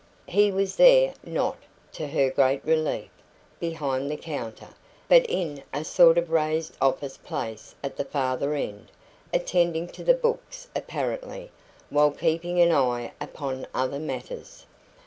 He 0.27 0.51
was 0.51 0.77
there 0.77 1.13
not, 1.23 1.57
to 1.93 2.07
her 2.07 2.31
great 2.31 2.65
relief, 2.65 3.11
behind 3.59 4.09
the 4.09 4.17
counter, 4.17 4.69
but 5.07 5.27
in 5.29 5.61
a 5.71 5.83
sort 5.83 6.17
of 6.17 6.31
raised 6.31 6.75
office 6.81 7.17
place 7.17 7.75
at 7.83 7.97
the 7.97 8.05
farther 8.05 8.55
end 8.55 8.89
attending 9.31 9.87
to 9.89 10.03
the 10.03 10.15
books 10.15 10.67
apparently, 10.75 11.51
while 11.91 12.09
keeping 12.09 12.59
an 12.59 12.71
eye 12.71 13.11
upon 13.21 13.67
other 13.75 13.99
matters. 13.99 14.65